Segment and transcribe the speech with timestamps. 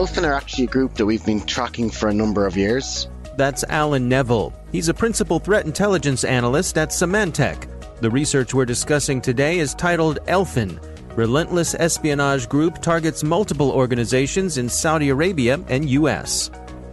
[0.00, 3.06] Elfin are actually a group that we've been tracking for a number of years.
[3.36, 4.50] That's Alan Neville.
[4.72, 7.68] He's a principal threat intelligence analyst at Symantec.
[8.00, 10.80] The research we're discussing today is titled Elfin.
[11.16, 16.50] Relentless Espionage Group targets multiple organizations in Saudi Arabia and US.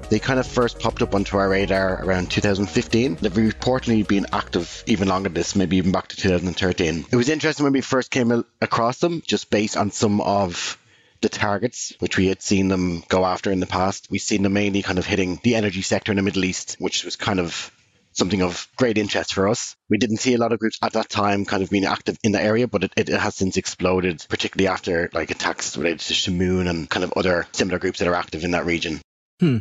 [0.09, 3.19] They kind of first popped up onto our radar around 2015.
[3.22, 7.06] They've reportedly been active even longer than this, maybe even back to 2013.
[7.09, 10.78] It was interesting when we first came across them, just based on some of
[11.29, 14.07] the targets, which we had seen them go after in the past.
[14.09, 17.03] We've seen them mainly kind of hitting the energy sector in the Middle East, which
[17.03, 17.71] was kind of
[18.13, 19.75] something of great interest for us.
[19.89, 22.31] We didn't see a lot of groups at that time kind of being active in
[22.31, 26.69] the area, but it, it has since exploded, particularly after like attacks related to Shamoon
[26.69, 29.01] and kind of other similar groups that are active in that region.
[29.40, 29.58] Hmm.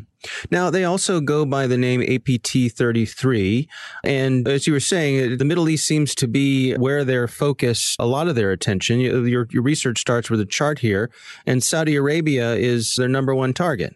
[0.50, 3.68] Now, they also go by the name APT 33.
[4.02, 8.06] And as you were saying, the Middle East seems to be where their focus, a
[8.06, 9.00] lot of their attention.
[9.00, 11.10] Your, your research starts with a chart here,
[11.46, 13.94] and Saudi Arabia is their number one target.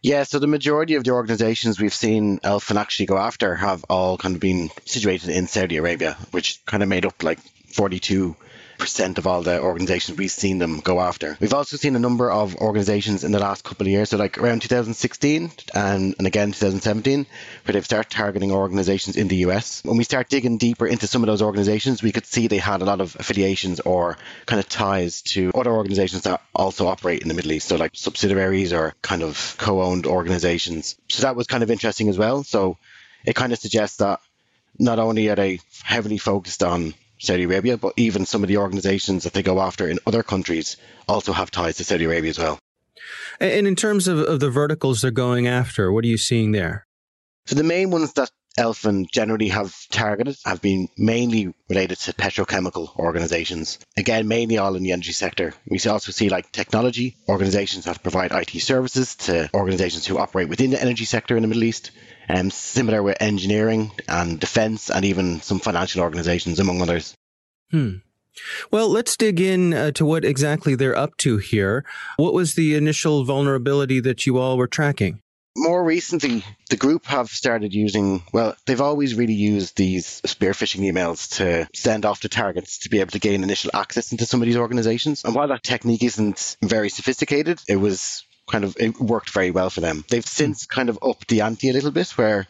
[0.00, 4.16] Yeah, so the majority of the organizations we've seen Elfin actually go after have all
[4.16, 7.40] kind of been situated in Saudi Arabia, which kind of made up like
[7.72, 8.36] 42
[8.78, 11.36] percent of all the organizations we've seen them go after.
[11.40, 14.38] We've also seen a number of organizations in the last couple of years, so like
[14.38, 17.26] around 2016 and, and again 2017,
[17.64, 19.82] where they've started targeting organizations in the US.
[19.84, 22.80] When we start digging deeper into some of those organizations, we could see they had
[22.80, 24.16] a lot of affiliations or
[24.46, 27.92] kind of ties to other organizations that also operate in the Middle East, so like
[27.94, 30.96] subsidiaries or kind of co-owned organizations.
[31.08, 32.44] So that was kind of interesting as well.
[32.44, 32.78] So
[33.24, 34.20] it kind of suggests that
[34.78, 39.24] not only are they heavily focused on Saudi Arabia, but even some of the organizations
[39.24, 40.76] that they go after in other countries
[41.08, 42.58] also have ties to Saudi Arabia as well.
[43.40, 46.86] And in terms of, of the verticals they're going after, what are you seeing there?
[47.46, 52.94] So the main ones that Elfin generally have targeted have been mainly related to petrochemical
[52.98, 53.78] organizations.
[53.96, 55.54] Again, mainly all in the energy sector.
[55.68, 60.70] We also see like technology organizations that provide IT services to organizations who operate within
[60.70, 61.92] the energy sector in the Middle East.
[62.28, 67.14] Um, similar with engineering and defense and even some financial organizations, among others.
[67.70, 67.96] Hmm.
[68.70, 71.84] Well, let's dig in uh, to what exactly they're up to here.
[72.16, 75.20] What was the initial vulnerability that you all were tracking?
[75.56, 80.88] More recently, the group have started using, well, they've always really used these spear phishing
[80.88, 84.40] emails to send off to targets to be able to gain initial access into some
[84.40, 85.24] of these organizations.
[85.24, 89.70] And while that technique isn't very sophisticated, it was kind of, it worked very well
[89.70, 90.04] for them.
[90.08, 92.46] They've since kind of upped the ante a little bit where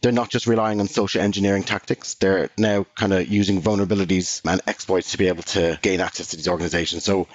[0.00, 2.14] they're not just relying on social engineering tactics.
[2.14, 6.36] They're now kind of using vulnerabilities and exploits to be able to gain access to
[6.36, 7.04] these organizations.
[7.04, 7.28] So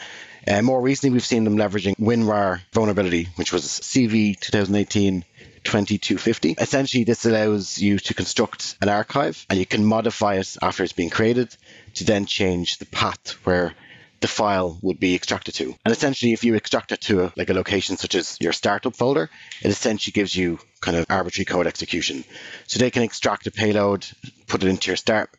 [0.47, 5.23] uh, more recently, we've seen them leveraging WinRAR vulnerability, which was CV 2018
[5.63, 6.55] 2250.
[6.57, 10.93] Essentially, this allows you to construct an archive and you can modify it after it's
[10.93, 11.53] been created
[11.95, 13.73] to then change the path where
[14.19, 15.75] the file would be extracted to.
[15.85, 18.95] And essentially, if you extract it to a, like a location such as your startup
[18.95, 19.29] folder,
[19.61, 22.23] it essentially gives you kind of arbitrary code execution.
[22.67, 24.07] So they can extract a payload,
[24.47, 25.29] put it into your start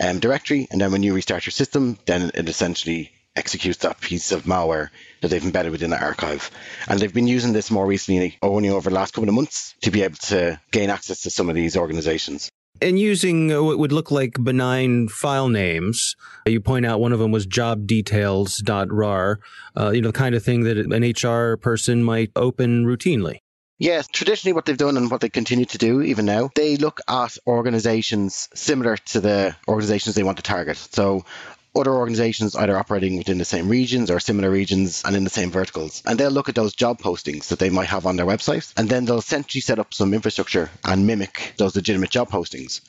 [0.00, 4.32] um, directory, and then when you restart your system, then it essentially executes that piece
[4.32, 4.90] of malware
[5.20, 6.50] that they've embedded within the archive.
[6.88, 9.90] And they've been using this more recently, only over the last couple of months, to
[9.90, 12.50] be able to gain access to some of these organizations.
[12.84, 17.18] And using uh, what would look like benign file names, you point out one of
[17.18, 19.40] them was jobdetails.rar,
[19.74, 23.38] uh, you know, the kind of thing that an HR person might open routinely.
[23.78, 27.00] Yes, traditionally what they've done and what they continue to do even now, they look
[27.08, 30.76] at organizations similar to the organizations they want to target.
[30.76, 31.24] So
[31.74, 35.50] other organizations either operating within the same regions or similar regions and in the same
[35.50, 36.02] verticals.
[36.06, 38.88] And they'll look at those job postings that they might have on their websites, and
[38.88, 42.80] then they'll essentially set up some infrastructure and mimic those legitimate job postings.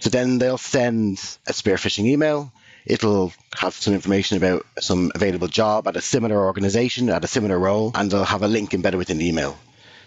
[0.00, 2.52] So then they'll send a spear phishing email.
[2.84, 7.58] It'll have some information about some available job at a similar organization, at a similar
[7.58, 9.56] role, and they'll have a link embedded within the email.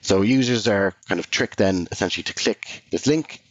[0.01, 3.41] So users are kind of tricked then essentially to click this link.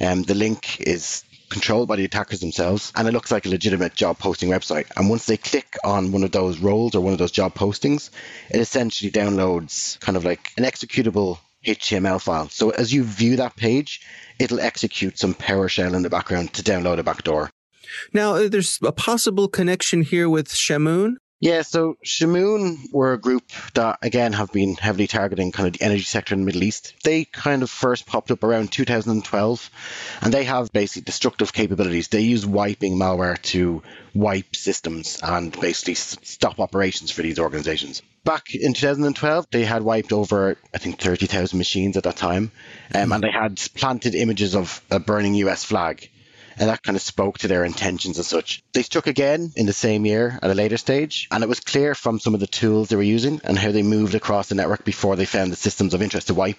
[0.00, 3.48] And um, the link is controlled by the attackers themselves, and it looks like a
[3.48, 4.86] legitimate job posting website.
[4.96, 8.10] And once they click on one of those roles or one of those job postings,
[8.50, 12.48] it essentially downloads kind of like an executable HTML file.
[12.48, 14.00] So as you view that page,
[14.38, 17.50] it'll execute some PowerShell in the background to download a backdoor.
[18.12, 21.16] Now, uh, there's a possible connection here with Shamoon.
[21.40, 23.44] Yeah, so Shamoon were a group
[23.74, 26.94] that, again, have been heavily targeting kind of the energy sector in the Middle East.
[27.04, 29.70] They kind of first popped up around 2012,
[30.20, 32.08] and they have basically destructive capabilities.
[32.08, 38.02] They use wiping malware to wipe systems and basically stop operations for these organizations.
[38.24, 42.50] Back in 2012, they had wiped over, I think, 30,000 machines at that time,
[42.92, 46.10] um, and they had planted images of a burning US flag
[46.58, 48.62] and that kind of spoke to their intentions as such.
[48.72, 51.94] They struck again in the same year at a later stage, and it was clear
[51.94, 54.84] from some of the tools they were using and how they moved across the network
[54.84, 56.58] before they found the systems of interest to wipe.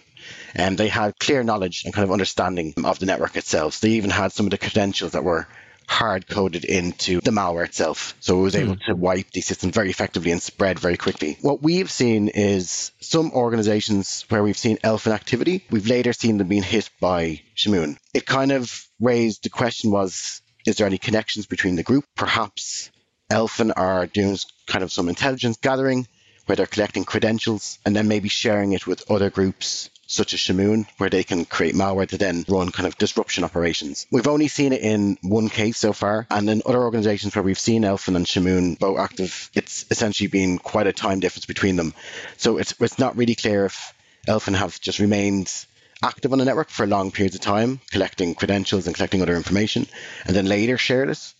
[0.56, 3.80] And they had clear knowledge and kind of understanding of the network itself.
[3.80, 5.48] They even had some of the credentials that were
[5.90, 8.16] hard coded into the malware itself.
[8.20, 8.86] So it was able mm.
[8.86, 11.38] to wipe the system very effectively and spread very quickly.
[11.42, 16.48] What we've seen is some organizations where we've seen Elfin activity, we've later seen them
[16.48, 17.98] being hit by Shamoon.
[18.14, 22.06] It kind of raised the question was, is there any connections between the group?
[22.16, 22.92] Perhaps
[23.32, 24.38] Elfin are doing
[24.68, 26.08] kind of some intelligence gathering
[26.46, 30.88] where they're collecting credentials and then maybe sharing it with other groups such as Shamoon,
[30.98, 34.08] where they can create malware to then run kind of disruption operations.
[34.12, 37.60] We've only seen it in one case so far, and in other organizations where we've
[37.60, 41.94] seen Elfin and Shamoon both active, it's essentially been quite a time difference between them.
[42.38, 43.94] So it's, it's not really clear if
[44.28, 45.54] Elfin have just remained
[46.02, 49.86] active on the network for long periods of time, collecting credentials and collecting other information,
[50.26, 51.34] and then later shared it,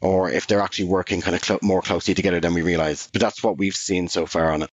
[0.00, 3.08] or if they're actually working kind of cl- more closely together than we realize.
[3.12, 4.70] But that's what we've seen so far on it.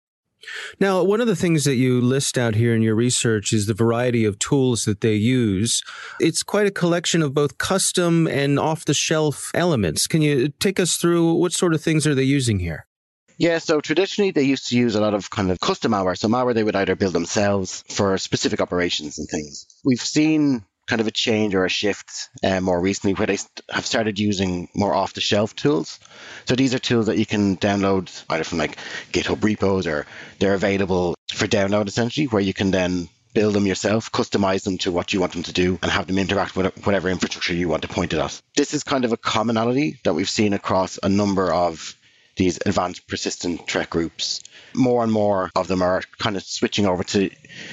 [0.78, 3.74] Now, one of the things that you list out here in your research is the
[3.74, 5.82] variety of tools that they use.
[6.20, 10.06] It's quite a collection of both custom and off the shelf elements.
[10.06, 12.86] Can you take us through what sort of things are they using here?
[13.38, 16.16] Yeah, so traditionally they used to use a lot of kind of custom malware.
[16.16, 19.66] So malware they would either build themselves for specific operations and things.
[19.82, 23.38] We've seen kind of a change or a shift uh, more recently where they
[23.70, 26.00] have started using more off the shelf tools.
[26.46, 28.76] So these are tools that you can download either from like
[29.12, 30.06] GitHub repos or
[30.38, 34.90] they're available for download essentially, where you can then build them yourself, customize them to
[34.90, 37.82] what you want them to do, and have them interact with whatever infrastructure you want
[37.82, 38.40] to point it at.
[38.56, 41.94] This is kind of a commonality that we've seen across a number of
[42.36, 44.40] these advanced persistent threat groups.
[44.74, 47.30] More and more of them are kind of switching over to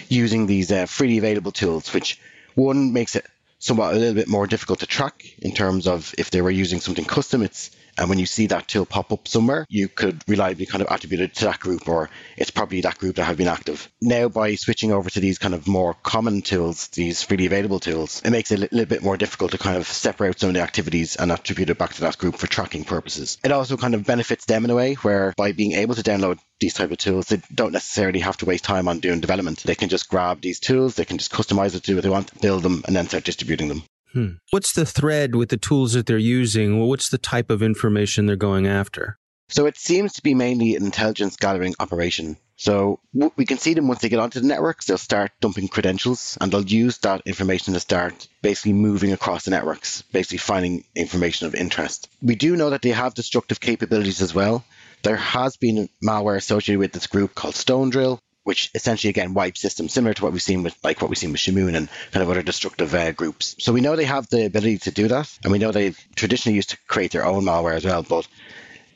[0.10, 2.20] using these uh, freely available tools, which
[2.58, 3.26] one makes it
[3.60, 6.80] somewhat a little bit more difficult to track in terms of if they were using
[6.80, 10.68] something custom, it's and when you see that tool pop up somewhere, you could reliably
[10.68, 13.48] kind of attribute it to that group, or it's probably that group that have been
[13.48, 13.90] active.
[14.00, 18.22] Now, by switching over to these kind of more common tools, these freely available tools,
[18.24, 20.62] it makes it a little bit more difficult to kind of separate some of the
[20.62, 23.40] activities and attribute it back to that group for tracking purposes.
[23.44, 26.38] It also kind of benefits them in a way where by being able to download
[26.60, 29.64] these type of tools, they don't necessarily have to waste time on doing development.
[29.64, 32.42] They can just grab these tools, they can just customize it to what they want,
[32.42, 33.84] build them, and then start distributing them.
[34.14, 34.28] Hmm.
[34.52, 36.80] What's the thread with the tools that they're using?
[36.80, 39.18] What's the type of information they're going after?
[39.50, 42.38] So it seems to be mainly an intelligence gathering operation.
[42.58, 46.38] So we can see them once they get onto the networks, they'll start dumping credentials
[46.42, 51.46] and they'll use that information to start basically moving across the networks, basically finding information
[51.46, 52.10] of interest.
[52.22, 54.66] We do know that they have destructive capabilities as well.
[55.04, 59.92] There has been malware associated with this group called StoneDrill, which essentially again wipes systems
[59.94, 62.30] similar to what we've seen with like what we've seen with Shamoon and kind of
[62.30, 63.56] other destructive uh, groups.
[63.60, 66.56] So we know they have the ability to do that, and we know they've traditionally
[66.56, 68.04] used to create their own malware as well.
[68.04, 68.28] But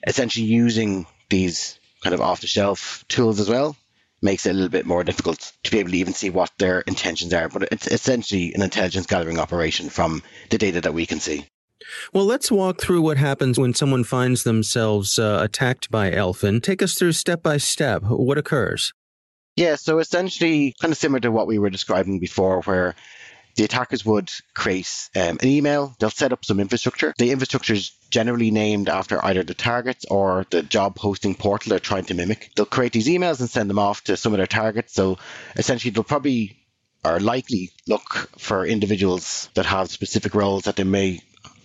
[0.07, 3.75] essentially using these kind of off the shelf tools as well
[4.21, 6.81] makes it a little bit more difficult to be able to even see what their
[6.81, 7.49] intentions are.
[7.49, 11.45] But it's essentially an intelligence gathering operation from the data that we can see.
[12.13, 16.61] Well, let's walk through what happens when someone finds themselves uh, attacked by Elfin.
[16.61, 18.03] Take us through step by step.
[18.03, 18.93] What occurs?
[19.55, 22.95] Yeah, so essentially, kind of similar to what we were describing before, where
[23.55, 25.93] the attackers would create um, an email.
[25.99, 27.13] They'll set up some infrastructure.
[27.17, 31.79] The infrastructure is generally named after either the targets or the job hosting portal they're
[31.79, 32.51] trying to mimic.
[32.55, 34.93] They'll create these emails and send them off to some of their targets.
[34.93, 35.17] So
[35.55, 36.57] essentially, they'll probably
[37.03, 41.21] or likely look for individuals that have specific roles that they may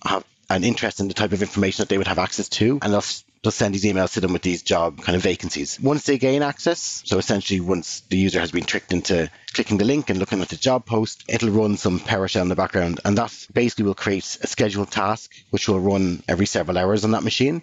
[0.06, 2.92] have an interest in the type of information that they would have access to, and
[2.92, 3.04] they'll
[3.42, 5.78] they'll send these emails to them with these job kind of vacancies.
[5.80, 9.84] Once they gain access, so essentially once the user has been tricked into clicking the
[9.84, 13.18] link and looking at the job post, it'll run some PowerShell in the background, and
[13.18, 17.22] that basically will create a scheduled task which will run every several hours on that
[17.24, 17.62] machine.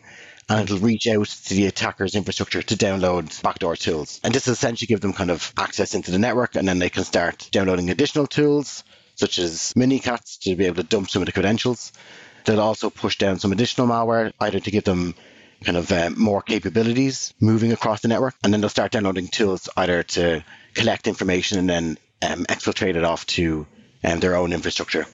[0.50, 4.20] And it'll reach out to the attacker's infrastructure to download backdoor tools.
[4.26, 6.90] And this will essentially give them kind of access into the network, and then they
[6.90, 8.84] can start downloading additional tools,
[9.16, 11.94] such as Mimikatz to be able to dump some of the credentials.
[12.46, 15.16] They'll also push down some additional malware, either to give them
[15.64, 19.70] kind of uh, more capabilities moving across the network, and then they'll start downloading tools
[19.78, 23.66] either to collect information and then um, exfiltrate it off to
[24.04, 25.06] um, their own infrastructure.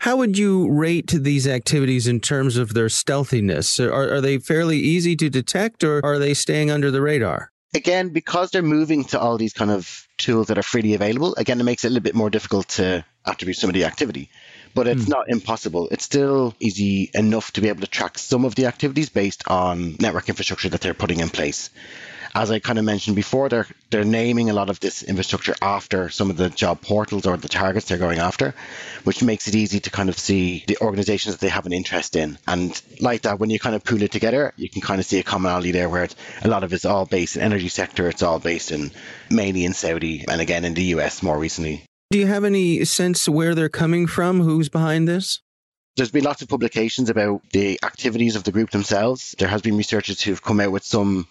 [0.00, 3.80] How would you rate these activities in terms of their stealthiness?
[3.80, 7.50] Are, are they fairly easy to detect, or are they staying under the radar?
[7.74, 11.60] Again, because they're moving to all these kind of tools that are freely available, again,
[11.60, 14.30] it makes it a little bit more difficult to attribute some of the activity
[14.74, 15.10] but it's mm.
[15.10, 15.88] not impossible.
[15.90, 19.96] It's still easy enough to be able to track some of the activities based on
[20.00, 21.70] network infrastructure that they're putting in place.
[22.34, 26.10] As I kind of mentioned before, they're they're naming a lot of this infrastructure after
[26.10, 28.54] some of the job portals or the targets they're going after,
[29.04, 32.14] which makes it easy to kind of see the organizations that they have an interest
[32.16, 32.38] in.
[32.46, 35.18] And like that, when you kind of pool it together, you can kind of see
[35.18, 36.08] a commonality there where
[36.42, 38.90] a lot of it's all based in energy sector, it's all based in
[39.30, 41.87] mainly in Saudi and again in the US more recently.
[42.10, 44.40] Do you have any sense where they're coming from?
[44.40, 45.42] Who's behind this?
[45.98, 49.34] There's been lots of publications about the activities of the group themselves.
[49.38, 51.28] There has been researchers who've come out with some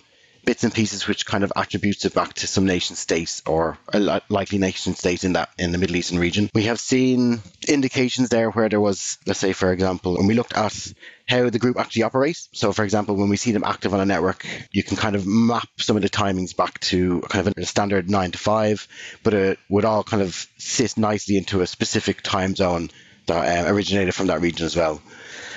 [0.48, 4.22] bits and pieces which kind of attributes it back to some nation states or a
[4.30, 6.50] likely nation state in that in the Middle Eastern region.
[6.56, 10.56] We have seen indications there where there was, let's say, for example, when we looked
[10.56, 10.94] at
[11.27, 12.48] how the group actually operates.
[12.54, 15.27] So, for example, when we see them active on a network, you can kind of
[15.27, 18.88] map some of the timings back to kind of a standard nine to five,
[19.24, 22.89] but it would all kind of sit nicely into a specific time zone
[23.25, 25.01] that uh, originated from that region as well.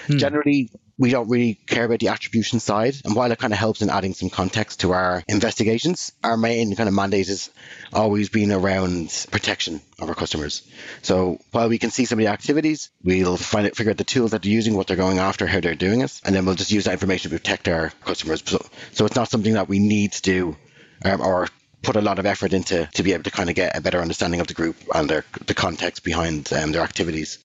[0.08, 0.18] Hmm.
[0.18, 0.70] Generally,
[1.00, 2.94] we don't really care about the attribution side.
[3.06, 6.76] And while it kind of helps in adding some context to our investigations, our main
[6.76, 7.48] kind of mandate has
[7.90, 10.62] always been around protection of our customers.
[11.00, 14.04] So while we can see some of the activities, we'll find it, figure out the
[14.04, 16.54] tools that they're using, what they're going after, how they're doing it, and then we'll
[16.54, 18.42] just use that information to protect our customers.
[18.44, 20.56] So, so it's not something that we need to do
[21.06, 21.48] um, or
[21.82, 24.00] put a lot of effort into to be able to kind of get a better
[24.00, 27.38] understanding of the group and their the context behind um, their activities.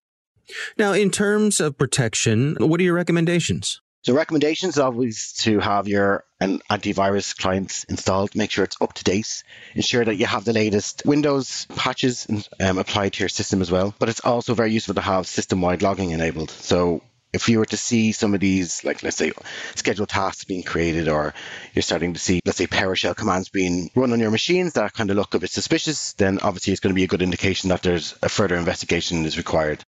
[0.77, 3.81] Now, in terms of protection, what are your recommendations?
[4.03, 8.35] So recommendations always to have your an antivirus client installed.
[8.35, 9.43] Make sure it's up to date.
[9.73, 12.27] Ensure that you have the latest Windows patches
[12.59, 13.95] um, applied to your system as well.
[13.97, 16.51] But it's also very useful to have system-wide logging enabled.
[16.51, 17.01] So
[17.33, 19.31] if you were to see some of these, like let's say
[19.73, 21.33] scheduled tasks being created, or
[21.73, 25.09] you're starting to see, let's say PowerShell commands being run on your machines that kind
[25.09, 27.81] of look a bit suspicious, then obviously it's going to be a good indication that
[27.81, 29.83] there's a further investigation is required.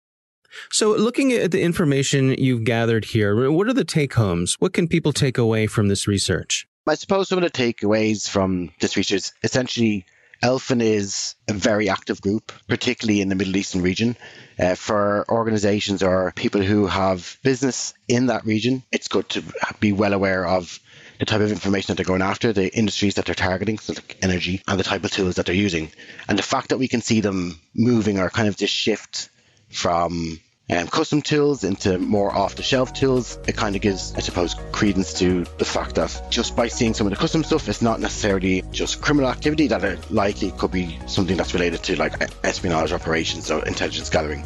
[0.72, 4.56] So, looking at the information you've gathered here, what are the take homes?
[4.60, 6.68] What can people take away from this research?
[6.88, 10.06] I suppose some of the takeaways from this research is essentially
[10.42, 14.16] Elfin is a very active group, particularly in the Middle Eastern region.
[14.60, 19.44] Uh, for organizations or people who have business in that region, it's good to
[19.80, 20.80] be well aware of
[21.20, 24.18] the type of information that they're going after, the industries that they're targeting, so like
[24.22, 25.92] energy, and the type of tools that they're using.
[26.28, 29.30] And the fact that we can see them moving or kind of this shift
[29.70, 33.40] from um, custom tools into more off the shelf tools.
[33.48, 37.08] It kind of gives, I suppose, credence to the fact that just by seeing some
[37.08, 41.00] of the custom stuff, it's not necessarily just criminal activity that it likely could be
[41.08, 44.46] something that's related to like espionage operations or intelligence gathering.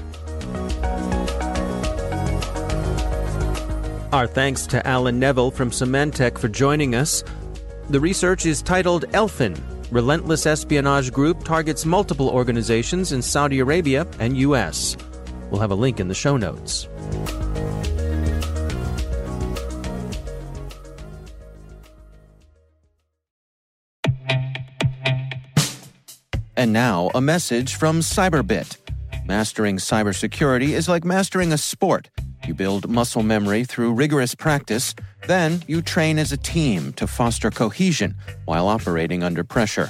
[4.14, 7.24] Our thanks to Alan Neville from Symantec for joining us.
[7.90, 9.56] The research is titled Elfin
[9.90, 14.96] Relentless Espionage Group Targets Multiple Organizations in Saudi Arabia and U.S.
[15.52, 16.88] We'll have a link in the show notes.
[26.56, 28.78] And now, a message from Cyberbit.
[29.26, 32.10] Mastering cybersecurity is like mastering a sport.
[32.48, 34.94] You build muscle memory through rigorous practice,
[35.28, 38.16] then you train as a team to foster cohesion
[38.46, 39.90] while operating under pressure.